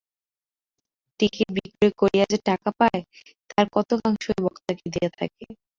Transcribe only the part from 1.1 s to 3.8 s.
ticket বিক্রয় করিয়া যে টাকা পায়, তাহার